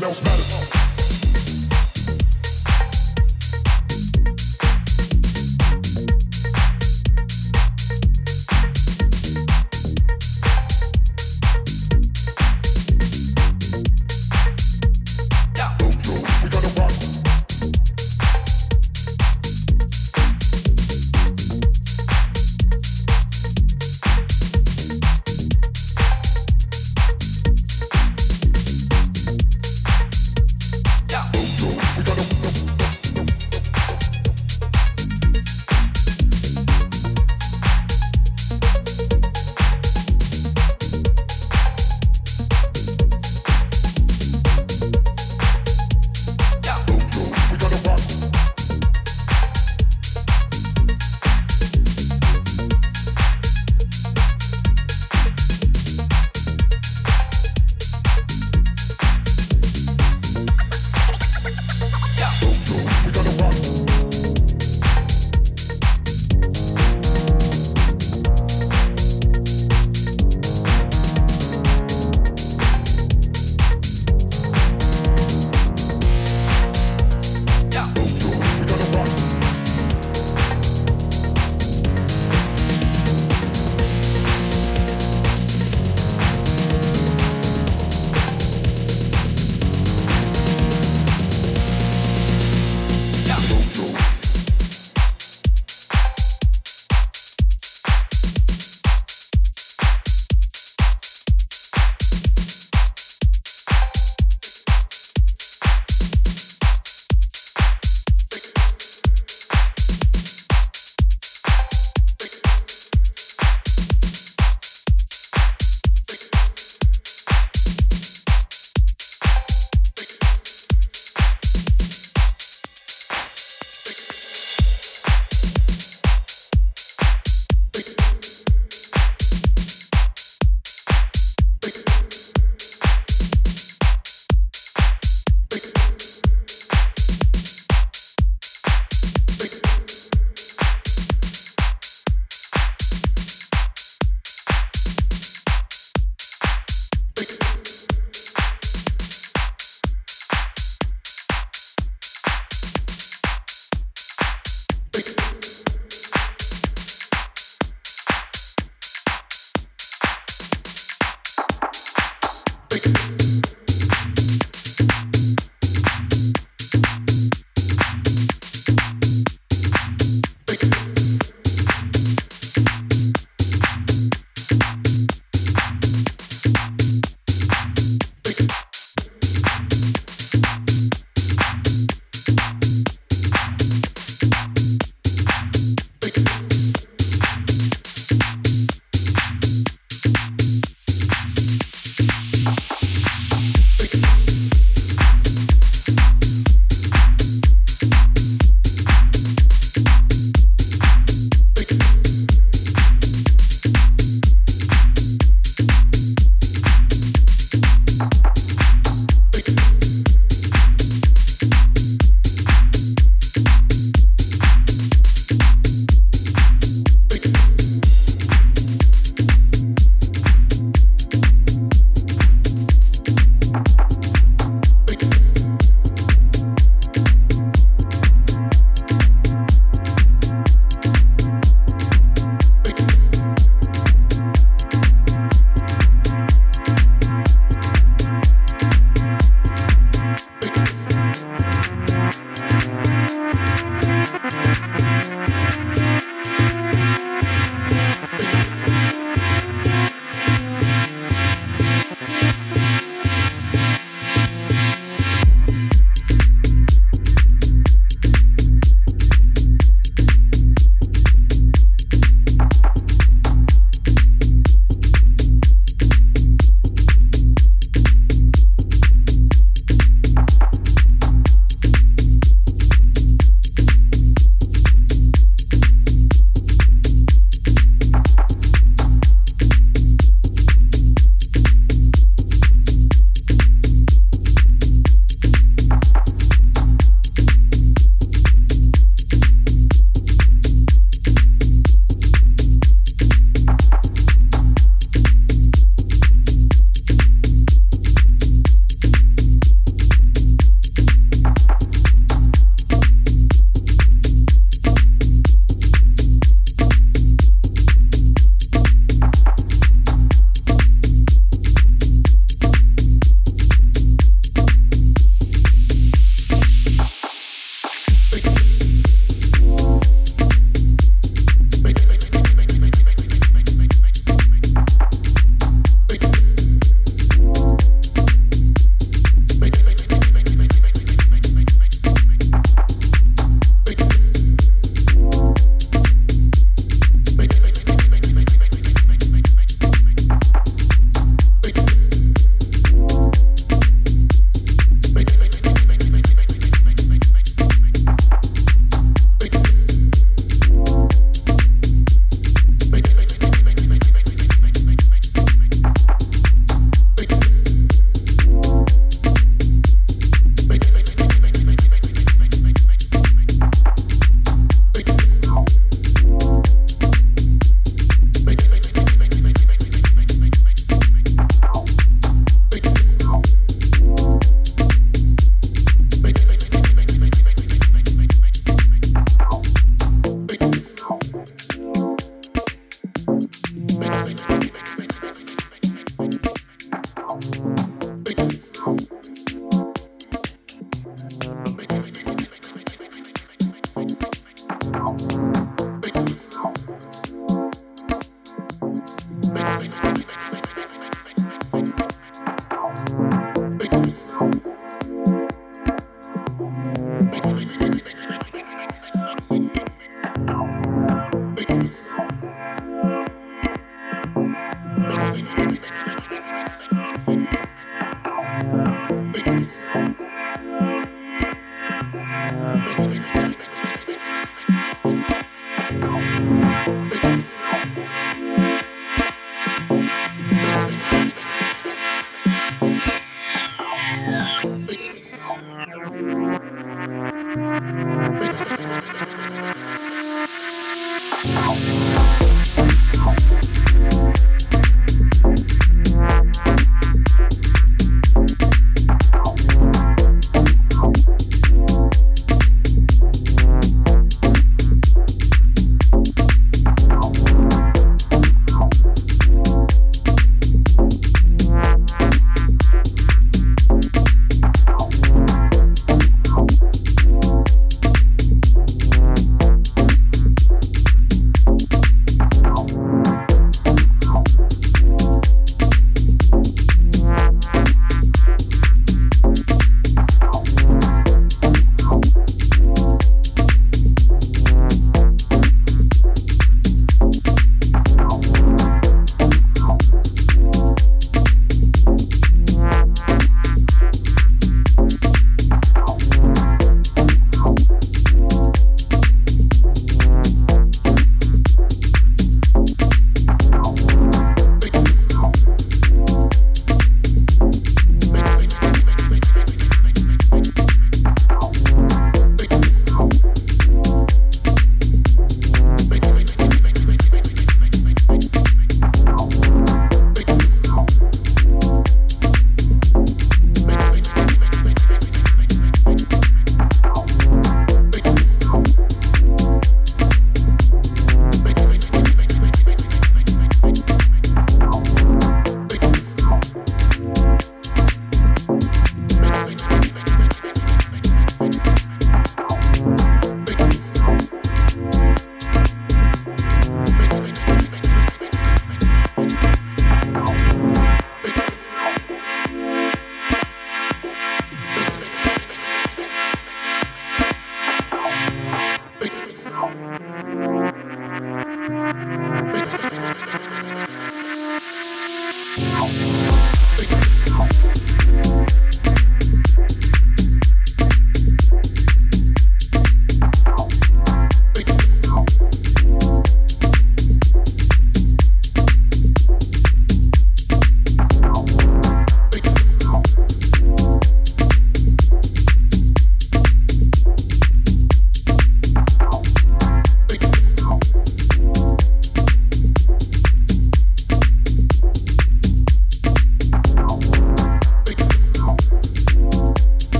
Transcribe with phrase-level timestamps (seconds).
[0.00, 0.41] nothing else.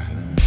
[0.00, 0.39] Yeah.